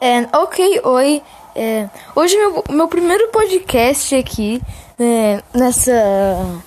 É, 0.00 0.28
ok, 0.36 0.80
oi. 0.84 1.22
É, 1.56 1.88
hoje 2.14 2.36
é 2.36 2.38
meu, 2.38 2.64
meu 2.70 2.88
primeiro 2.88 3.28
podcast 3.28 4.14
aqui 4.14 4.60
né, 4.98 5.42
nessa 5.52 6.62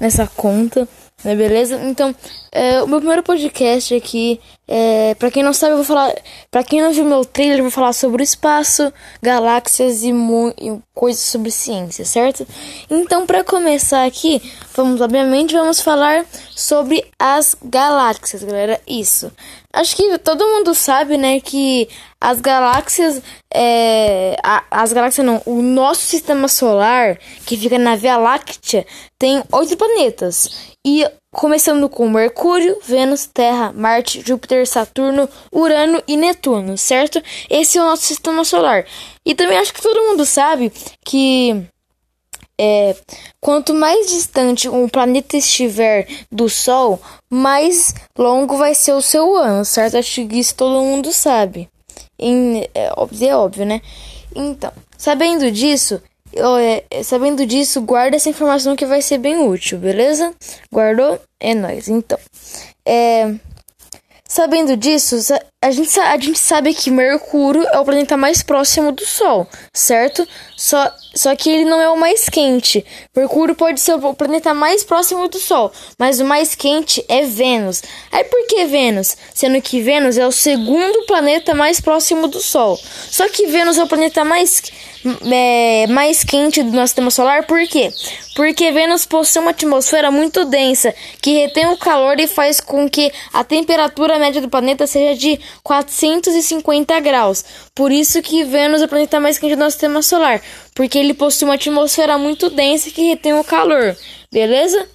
nessa 0.00 0.26
conta, 0.26 0.88
né, 1.24 1.36
beleza? 1.36 1.76
Então, 1.84 2.14
é, 2.50 2.82
o 2.82 2.86
meu 2.88 2.98
primeiro 2.98 3.22
podcast 3.22 3.94
aqui, 3.94 4.40
é, 4.70 5.14
para 5.14 5.30
quem 5.30 5.42
não 5.42 5.54
sabe, 5.54 5.72
eu 5.72 5.76
vou 5.76 5.84
falar, 5.86 6.14
para 6.50 6.62
quem 6.62 6.82
não 6.82 6.92
viu 6.92 7.02
meu 7.02 7.24
trailer, 7.24 7.58
eu 7.58 7.62
vou 7.62 7.70
falar 7.70 7.94
sobre 7.94 8.22
o 8.22 8.24
espaço, 8.24 8.92
galáxias 9.22 10.02
e, 10.02 10.10
e 10.10 10.78
coisas 10.92 11.22
sobre 11.22 11.50
ciência, 11.50 12.04
certo? 12.04 12.46
Então, 12.90 13.24
para 13.24 13.42
começar 13.42 14.04
aqui, 14.04 14.42
vamos 14.76 15.00
obviamente 15.00 15.54
vamos 15.54 15.80
falar 15.80 16.26
sobre 16.54 17.02
as 17.18 17.56
galáxias, 17.64 18.44
galera. 18.44 18.78
Isso. 18.86 19.32
Acho 19.72 19.96
que 19.96 20.18
todo 20.18 20.46
mundo 20.46 20.74
sabe, 20.74 21.16
né, 21.16 21.40
que 21.40 21.88
as 22.20 22.38
galáxias, 22.40 23.22
é, 23.52 24.36
a, 24.42 24.64
as 24.70 24.92
galáxias 24.92 25.26
não, 25.26 25.40
o 25.46 25.62
nosso 25.62 26.02
sistema 26.02 26.46
solar, 26.46 27.18
que 27.46 27.56
fica 27.56 27.78
na 27.78 27.96
Via 27.96 28.18
Láctea, 28.18 28.86
tem 29.18 29.42
oito 29.50 29.76
planetas. 29.78 30.76
E 30.84 31.06
começando 31.32 31.88
com 31.88 32.08
Mercúrio, 32.08 32.78
Vênus, 32.82 33.26
Terra, 33.26 33.72
Marte, 33.72 34.22
Júpiter, 34.26 34.66
Saturno, 34.66 35.28
Urano 35.52 36.02
e 36.06 36.16
Netuno, 36.16 36.76
certo? 36.78 37.22
Esse 37.50 37.78
é 37.78 37.82
o 37.82 37.86
nosso 37.86 38.04
sistema 38.04 38.44
solar. 38.44 38.86
E 39.24 39.34
também 39.34 39.58
acho 39.58 39.74
que 39.74 39.82
todo 39.82 40.02
mundo 40.08 40.24
sabe 40.24 40.72
que 41.04 41.64
é, 42.60 42.96
quanto 43.40 43.72
mais 43.72 44.08
distante 44.08 44.68
um 44.68 44.88
planeta 44.88 45.36
estiver 45.36 46.08
do 46.30 46.48
Sol, 46.48 47.00
mais 47.30 47.94
longo 48.16 48.56
vai 48.56 48.74
ser 48.74 48.92
o 48.92 49.02
seu 49.02 49.36
ano, 49.36 49.64
certo? 49.64 49.96
Acho 49.96 50.26
que 50.26 50.38
isso 50.38 50.54
todo 50.54 50.82
mundo 50.82 51.12
sabe. 51.12 51.68
Em, 52.18 52.62
é, 52.74 52.90
é 53.20 53.34
óbvio, 53.34 53.64
né? 53.64 53.80
Então, 54.34 54.72
sabendo 54.96 55.50
disso, 55.52 56.02
sabendo 57.02 57.44
disso, 57.46 57.80
guarda 57.82 58.16
essa 58.16 58.28
informação 58.28 58.76
que 58.76 58.86
vai 58.86 59.02
ser 59.02 59.18
bem 59.18 59.38
útil, 59.38 59.78
beleza? 59.78 60.34
Guardou? 60.72 61.20
É 61.40 61.54
nóis. 61.54 61.88
Então, 61.88 62.18
é, 62.86 63.34
Sabendo 64.28 64.76
disso, 64.76 65.16
a 65.60 65.72
gente, 65.72 65.98
a 65.98 66.16
gente 66.16 66.38
sabe 66.38 66.72
que 66.72 66.88
Mercúrio 66.88 67.66
é 67.72 67.80
o 67.80 67.84
planeta 67.84 68.16
mais 68.16 68.44
próximo 68.44 68.92
do 68.92 69.04
Sol, 69.04 69.44
certo? 69.74 70.26
Só, 70.56 70.88
só 71.16 71.34
que 71.34 71.50
ele 71.50 71.64
não 71.64 71.80
é 71.80 71.88
o 71.88 71.96
mais 71.96 72.28
quente. 72.28 72.86
Mercúrio 73.14 73.56
pode 73.56 73.80
ser 73.80 73.94
o 73.94 74.14
planeta 74.14 74.54
mais 74.54 74.84
próximo 74.84 75.26
do 75.26 75.38
Sol, 75.38 75.72
mas 75.98 76.20
o 76.20 76.24
mais 76.24 76.54
quente 76.54 77.04
é 77.08 77.22
Vênus. 77.22 77.82
Aí 78.12 78.22
por 78.22 78.46
que 78.46 78.66
Vênus? 78.66 79.16
Sendo 79.34 79.60
que 79.60 79.80
Vênus 79.80 80.16
é 80.16 80.24
o 80.24 80.30
segundo 80.32 81.04
planeta 81.06 81.52
mais 81.56 81.80
próximo 81.80 82.28
do 82.28 82.40
Sol. 82.40 82.78
Só 83.10 83.28
que 83.28 83.46
Vênus 83.46 83.78
é 83.78 83.82
o 83.82 83.88
planeta 83.88 84.24
mais, 84.24 84.62
é, 85.28 85.88
mais 85.88 86.22
quente 86.22 86.62
do 86.62 86.70
nosso 86.70 86.88
sistema 86.88 87.10
solar, 87.10 87.46
por 87.46 87.66
quê? 87.66 87.90
Porque 88.36 88.70
Vênus 88.70 89.04
possui 89.04 89.42
uma 89.42 89.50
atmosfera 89.50 90.12
muito 90.12 90.44
densa 90.44 90.94
que 91.20 91.32
retém 91.32 91.66
o 91.66 91.76
calor 91.76 92.20
e 92.20 92.28
faz 92.28 92.60
com 92.60 92.88
que 92.88 93.12
a 93.32 93.42
temperatura 93.42 94.16
média 94.20 94.40
do 94.40 94.48
planeta 94.48 94.86
seja 94.86 95.18
de 95.18 95.40
450 95.62 97.00
graus. 97.00 97.44
Por 97.74 97.92
isso 97.92 98.22
que 98.22 98.44
Vênus 98.44 98.82
é 98.82 98.84
o 98.84 98.88
planeta 98.88 99.20
mais 99.20 99.38
quente 99.38 99.56
do 99.56 99.60
nosso 99.60 99.72
sistema 99.72 100.02
solar, 100.02 100.40
porque 100.74 100.98
ele 100.98 101.14
possui 101.14 101.46
uma 101.46 101.54
atmosfera 101.54 102.18
muito 102.18 102.50
densa 102.50 102.90
que 102.90 103.02
retém 103.02 103.34
o 103.34 103.44
calor. 103.44 103.96
Beleza? 104.32 104.88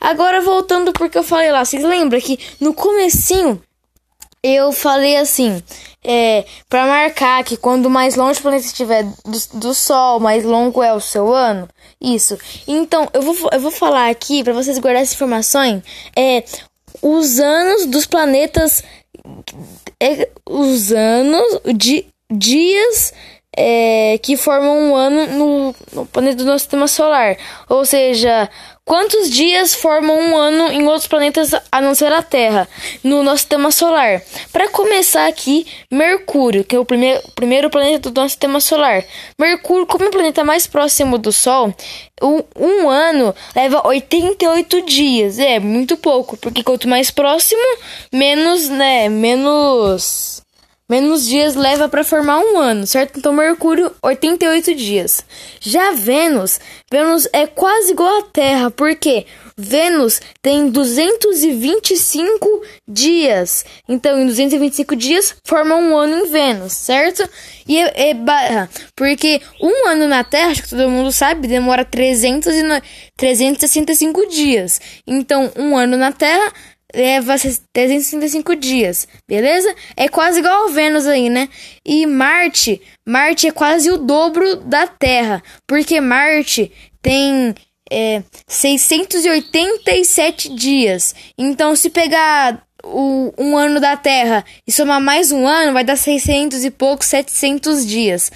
Agora 0.00 0.40
voltando 0.40 0.92
porque 0.92 1.18
eu 1.18 1.22
falei 1.22 1.50
lá, 1.50 1.64
vocês 1.64 1.82
lembram 1.82 2.20
que 2.20 2.38
no 2.60 2.74
comecinho 2.74 3.60
eu 4.42 4.70
falei 4.70 5.16
assim, 5.16 5.60
é, 6.04 6.44
para 6.68 6.86
marcar 6.86 7.42
que 7.42 7.56
quando 7.56 7.90
mais 7.90 8.14
longe 8.14 8.38
o 8.38 8.42
planeta 8.42 8.64
estiver 8.64 9.02
do, 9.02 9.58
do, 9.58 9.74
Sol, 9.74 10.20
mais 10.20 10.44
longo 10.44 10.80
é 10.80 10.92
o 10.92 11.00
seu 11.00 11.34
ano. 11.34 11.68
Isso. 12.00 12.38
Então, 12.68 13.08
eu 13.12 13.22
vou, 13.22 13.50
eu 13.52 13.60
vou 13.60 13.72
falar 13.72 14.08
aqui, 14.08 14.44
para 14.44 14.52
vocês 14.52 14.78
guardarem 14.78 15.02
essa 15.02 15.14
informação, 15.14 15.82
é, 16.14 16.44
os 17.02 17.40
anos 17.40 17.86
dos 17.86 18.06
planetas. 18.06 18.84
É, 20.00 20.28
os 20.46 20.92
anos 20.92 21.60
de 21.74 22.06
dias 22.30 23.12
é, 23.56 24.18
que 24.22 24.36
formam 24.36 24.78
um 24.78 24.94
ano 24.94 25.26
no, 25.26 25.74
no 25.92 26.06
planeta 26.06 26.36
do 26.36 26.44
nosso 26.44 26.60
sistema 26.60 26.86
solar. 26.86 27.36
Ou 27.68 27.84
seja, 27.84 28.48
Quantos 28.86 29.28
dias 29.28 29.74
formam 29.74 30.16
um 30.16 30.36
ano 30.36 30.70
em 30.70 30.86
outros 30.86 31.08
planetas 31.08 31.50
a 31.72 31.80
não 31.80 31.92
ser 31.92 32.12
a 32.12 32.22
Terra, 32.22 32.68
no 33.02 33.20
nosso 33.20 33.38
sistema 33.38 33.72
solar? 33.72 34.22
Para 34.52 34.68
começar 34.68 35.26
aqui, 35.26 35.66
Mercúrio, 35.90 36.62
que 36.62 36.76
é 36.76 36.78
o 36.78 36.84
primeiro, 36.84 37.20
primeiro 37.34 37.68
planeta 37.68 38.10
do 38.10 38.20
nosso 38.20 38.34
sistema 38.34 38.60
solar. 38.60 39.04
Mercúrio, 39.36 39.88
como 39.88 40.04
é 40.04 40.06
o 40.06 40.12
planeta 40.12 40.44
mais 40.44 40.68
próximo 40.68 41.18
do 41.18 41.32
Sol, 41.32 41.74
um, 42.22 42.44
um 42.56 42.88
ano 42.88 43.34
leva 43.56 43.84
88 43.84 44.80
dias. 44.82 45.40
É 45.40 45.58
muito 45.58 45.96
pouco, 45.96 46.36
porque 46.36 46.62
quanto 46.62 46.86
mais 46.86 47.10
próximo, 47.10 47.60
menos, 48.12 48.68
né, 48.68 49.08
menos 49.08 50.25
menos 50.88 51.26
dias 51.26 51.54
leva 51.54 51.88
para 51.88 52.04
formar 52.04 52.38
um 52.38 52.58
ano, 52.58 52.86
certo? 52.86 53.18
Então 53.18 53.32
Mercúrio 53.32 53.90
88 54.02 54.74
dias. 54.74 55.24
Já 55.60 55.92
Vênus, 55.92 56.60
Vênus 56.90 57.28
é 57.32 57.46
quase 57.46 57.92
igual 57.92 58.20
à 58.20 58.22
Terra, 58.22 58.70
porque 58.70 59.26
Vênus 59.58 60.20
tem 60.42 60.68
225 60.68 62.62
dias. 62.86 63.64
Então, 63.88 64.20
em 64.20 64.26
225 64.26 64.94
dias 64.94 65.34
forma 65.44 65.74
um 65.76 65.96
ano 65.96 66.18
em 66.18 66.30
Vênus, 66.30 66.74
certo? 66.74 67.26
E 67.66 67.78
é, 67.78 68.10
é 68.10 68.14
barra, 68.14 68.68
porque 68.94 69.40
um 69.60 69.88
ano 69.88 70.06
na 70.06 70.22
Terra, 70.22 70.50
acho 70.50 70.62
que 70.62 70.68
todo 70.68 70.90
mundo 70.90 71.10
sabe, 71.10 71.48
demora 71.48 71.86
300 71.86 72.54
e 72.54 72.62
365 73.16 74.28
dias. 74.28 74.78
Então, 75.06 75.50
um 75.56 75.74
ano 75.74 75.96
na 75.96 76.12
Terra 76.12 76.52
leva 76.94 77.34
365 77.72 78.54
dias, 78.56 79.08
beleza? 79.28 79.74
É 79.96 80.08
quase 80.08 80.38
igual 80.38 80.64
ao 80.64 80.68
Vênus 80.68 81.06
aí, 81.06 81.28
né? 81.28 81.48
E 81.84 82.06
Marte, 82.06 82.80
Marte 83.06 83.48
é 83.48 83.50
quase 83.50 83.90
o 83.90 83.98
dobro 83.98 84.56
da 84.56 84.86
Terra, 84.86 85.42
porque 85.66 86.00
Marte 86.00 86.72
tem 87.02 87.54
é, 87.90 88.22
687 88.46 90.54
dias. 90.54 91.14
Então, 91.36 91.76
se 91.76 91.90
pegar 91.90 92.64
o, 92.84 93.32
um 93.36 93.56
ano 93.56 93.80
da 93.80 93.96
Terra 93.96 94.44
e 94.66 94.72
somar 94.72 95.00
mais 95.00 95.32
um 95.32 95.46
ano, 95.46 95.72
vai 95.72 95.84
dar 95.84 95.96
600 95.96 96.64
e 96.64 96.70
poucos, 96.70 97.06
700 97.08 97.86
dias. 97.86 98.30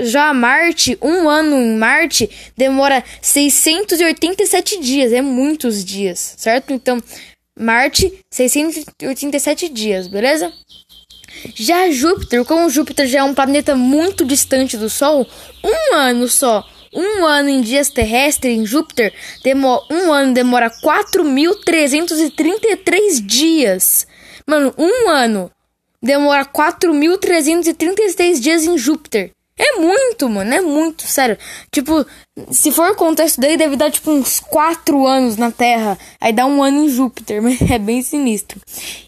Já 0.00 0.32
Marte, 0.32 0.98
um 1.00 1.28
ano 1.28 1.56
em 1.56 1.76
Marte 1.76 2.28
demora 2.56 3.04
687 3.22 4.80
dias, 4.80 5.12
é 5.12 5.22
muitos 5.22 5.84
dias, 5.84 6.34
certo? 6.36 6.72
Então, 6.72 7.02
Marte, 7.58 8.24
687 8.30 9.68
dias, 9.68 10.06
beleza? 10.06 10.52
Já 11.54 11.90
Júpiter, 11.90 12.44
como 12.44 12.70
Júpiter 12.70 13.06
já 13.06 13.20
é 13.20 13.24
um 13.24 13.34
planeta 13.34 13.74
muito 13.74 14.24
distante 14.24 14.76
do 14.76 14.88
Sol, 14.88 15.26
um 15.64 15.94
ano 15.94 16.28
só, 16.28 16.64
um 16.94 17.26
ano 17.26 17.48
em 17.48 17.60
dias 17.60 17.90
terrestres 17.90 18.56
em 18.56 18.64
Júpiter, 18.64 19.12
demora, 19.42 19.82
um 19.90 20.12
ano 20.12 20.32
demora 20.32 20.70
4.333 20.70 23.20
dias. 23.24 24.06
Mano, 24.46 24.72
um 24.78 25.08
ano 25.08 25.50
demora 26.02 26.44
4.333 26.44 28.40
dias 28.40 28.64
em 28.64 28.78
Júpiter. 28.78 29.32
É 29.58 29.80
muito, 29.80 30.28
mano, 30.28 30.54
é 30.54 30.60
muito, 30.60 31.02
sério. 31.02 31.36
Tipo, 31.72 32.06
se 32.50 32.70
for 32.70 32.92
o 32.92 32.94
contexto 32.94 33.40
dele, 33.40 33.56
deve 33.56 33.74
dar 33.76 33.90
tipo 33.90 34.12
uns 34.12 34.38
4 34.38 35.04
anos 35.04 35.36
na 35.36 35.50
Terra. 35.50 35.98
Aí 36.20 36.32
dá 36.32 36.46
um 36.46 36.62
ano 36.62 36.84
em 36.84 36.88
Júpiter, 36.88 37.42
mas 37.42 37.60
é 37.62 37.78
bem 37.78 38.00
sinistro. 38.00 38.60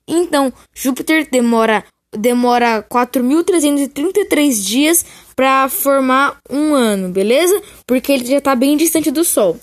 Então, 0.08 0.52
Júpiter 0.74 1.28
demora 1.30 1.84
demora 2.12 2.84
4.333 2.90 4.64
dias 4.64 5.06
para 5.36 5.68
formar 5.68 6.40
um 6.50 6.74
ano, 6.74 7.08
beleza? 7.08 7.62
Porque 7.86 8.10
ele 8.10 8.26
já 8.26 8.40
tá 8.40 8.56
bem 8.56 8.76
distante 8.76 9.12
do 9.12 9.24
Sol. 9.24 9.56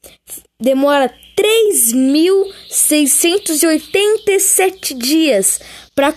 demora 0.61 1.13
3.000 1.37 2.53
687 2.71 4.95
dias 4.95 5.61
para 5.95 6.15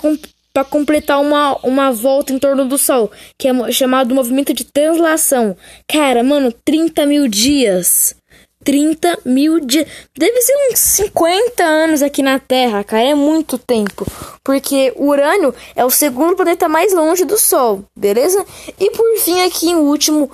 para 0.52 0.64
completar 0.64 1.22
uma, 1.22 1.58
uma 1.58 1.92
volta 1.92 2.34
em 2.34 2.40
torno 2.40 2.66
do 2.66 2.78
Sol, 2.78 3.12
que 3.38 3.48
é 3.48 3.72
chamado 3.72 4.16
movimento 4.16 4.54
de 4.54 4.64
translação. 4.64 5.56
Cara, 5.88 6.24
mano, 6.24 6.52
30 6.52 7.06
mil 7.06 7.28
dias. 7.28 8.16
30 8.64 9.20
mil 9.26 9.60
dias. 9.60 9.88
Deve 10.18 10.42
ser 10.42 10.54
uns 10.70 10.80
50 10.80 11.64
anos 11.64 12.02
aqui 12.02 12.22
na 12.22 12.40
Terra, 12.40 12.84
cara. 12.84 13.04
É 13.04 13.16
muito 13.16 13.58
tempo. 13.58 14.06
Porque 14.44 14.94
Urânio 14.98 15.54
é 15.76 15.86
o 15.86 15.90
segundo 15.90 16.36
planeta 16.36 16.68
mais 16.68 16.94
longe 16.94 17.26
do 17.26 17.38
Sol, 17.38 17.84
beleza? 17.96 18.46
E 18.80 18.92
por 18.92 19.18
fim, 19.20 19.42
aqui 19.42 19.70
em 19.70 19.76
último, 19.76 20.30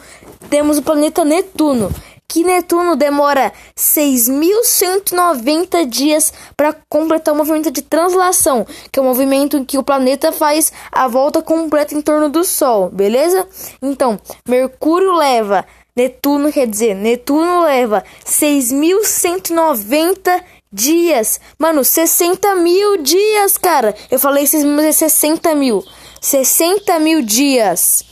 temos 0.50 0.78
o 0.78 0.84
planeta 0.84 1.24
Netuno. 1.24 1.92
Que 2.28 2.44
Netuno 2.44 2.96
demora 2.96 3.54
6.190 3.76 5.86
dias 5.86 6.34
para 6.58 6.76
completar 6.90 7.34
o 7.34 7.38
movimento 7.38 7.72
de 7.72 7.82
translação, 7.82 8.68
que 8.92 9.00
é 9.00 9.02
o 9.02 9.06
movimento 9.06 9.58
em 9.58 9.64
que 9.64 9.78
o 9.78 9.84
planeta 9.84 10.32
faz 10.32 10.74
a 10.92 11.08
volta 11.08 11.42
completa 11.42 11.96
em 11.96 12.02
torno 12.02 12.30
do 12.30 12.44
Sol, 12.44 12.90
beleza? 12.90 13.48
Então, 13.82 14.20
Mercúrio 14.48 15.14
leva 15.14 15.66
Netuno 15.96 16.52
quer 16.52 16.68
dizer, 16.68 16.94
Netuno 16.94 17.64
leva 17.64 18.04
6.190 18.26 20.44
dias. 20.70 21.40
Mano, 21.58 21.86
60 21.86 22.54
mil 22.56 22.98
dias, 22.98 23.58
cara. 23.58 23.96
Eu 24.12 24.20
falei 24.20 24.46
6 24.46 24.66
mil, 24.66 24.92
60 24.92 25.56
mil. 25.56 25.82
60 26.20 27.00
mil 27.00 27.22
dias. 27.22 28.04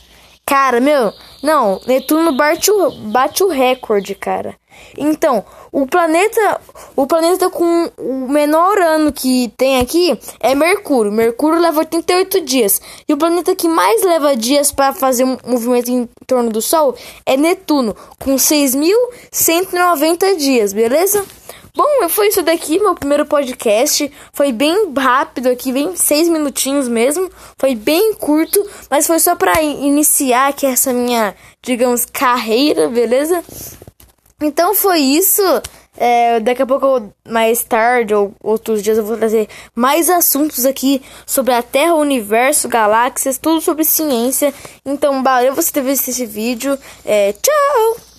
Cara, 0.46 0.78
meu, 0.78 1.10
não, 1.42 1.80
Netuno 1.86 2.36
bate 2.36 2.70
o, 2.70 2.90
bate 2.90 3.42
o 3.42 3.48
recorde, 3.48 4.14
cara. 4.14 4.54
Então, 4.96 5.44
o 5.72 5.86
planeta, 5.86 6.60
o 6.94 7.06
planeta 7.06 7.50
com 7.50 7.90
o 7.98 8.28
menor 8.28 8.78
ano 8.78 9.12
que 9.12 9.52
tem 9.56 9.80
aqui 9.80 10.16
é 10.38 10.54
Mercúrio. 10.54 11.10
Mercúrio 11.10 11.60
leva 11.60 11.80
88 11.80 12.40
dias. 12.42 12.80
E 13.08 13.12
o 13.12 13.16
planeta 13.16 13.56
que 13.56 13.68
mais 13.68 14.02
leva 14.02 14.36
dias 14.36 14.70
para 14.70 14.92
fazer 14.92 15.24
um 15.24 15.36
movimento 15.46 15.90
em 15.90 16.08
torno 16.26 16.50
do 16.50 16.60
Sol 16.60 16.94
é 17.24 17.36
Netuno, 17.36 17.96
com 18.18 18.36
6.190 18.36 20.36
dias, 20.36 20.72
beleza? 20.72 21.24
Bom, 21.76 22.08
foi 22.08 22.28
isso 22.28 22.40
daqui, 22.40 22.78
meu 22.78 22.94
primeiro 22.94 23.26
podcast. 23.26 24.08
Foi 24.32 24.52
bem 24.52 24.92
rápido 24.96 25.48
aqui, 25.48 25.72
bem 25.72 25.96
seis 25.96 26.28
minutinhos 26.28 26.86
mesmo. 26.86 27.28
Foi 27.58 27.74
bem 27.74 28.14
curto, 28.14 28.64
mas 28.88 29.08
foi 29.08 29.18
só 29.18 29.34
para 29.34 29.60
iniciar 29.60 30.50
aqui 30.50 30.66
essa 30.66 30.92
minha, 30.92 31.34
digamos, 31.60 32.04
carreira, 32.04 32.88
beleza? 32.88 33.42
Então 34.40 34.72
foi 34.76 35.00
isso. 35.00 35.42
É, 35.96 36.38
daqui 36.38 36.62
a 36.62 36.66
pouco, 36.66 37.12
mais 37.28 37.64
tarde 37.64 38.14
ou 38.14 38.32
outros 38.40 38.80
dias, 38.80 38.96
eu 38.96 39.04
vou 39.04 39.16
trazer 39.16 39.48
mais 39.74 40.08
assuntos 40.08 40.64
aqui 40.64 41.02
sobre 41.26 41.54
a 41.54 41.62
Terra, 41.62 41.94
o 41.94 42.00
universo, 42.00 42.68
galáxias, 42.68 43.36
tudo 43.36 43.60
sobre 43.60 43.84
ciência. 43.84 44.54
Então, 44.86 45.24
valeu 45.24 45.54
você 45.54 45.72
ter 45.72 45.82
visto 45.82 46.08
esse 46.08 46.24
vídeo. 46.24 46.78
É, 47.04 47.32
tchau! 47.32 48.13